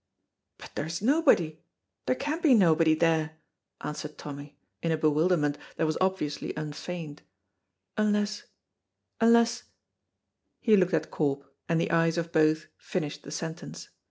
"But 0.57 0.71
there's 0.73 0.99
nobody; 1.03 1.61
there 2.07 2.15
can 2.15 2.41
be 2.41 2.55
nobody 2.55 2.95
there," 2.95 3.37
answered 3.81 4.17
Tommy, 4.17 4.57
in 4.81 4.91
a 4.91 4.97
bewilderment 4.97 5.59
that 5.75 5.85
was 5.85 5.95
obviously 6.01 6.55
unfeigned, 6.57 7.21
"unless 7.99 8.45
unless" 9.19 9.65
He 10.59 10.75
looked 10.75 10.95
at 10.95 11.11
Corp, 11.11 11.45
and 11.69 11.79
the 11.79 11.91
eyes 11.91 12.17
of 12.17 12.31
both 12.31 12.65
finished 12.79 13.21
the 13.21 13.29
sentence. 13.31 13.89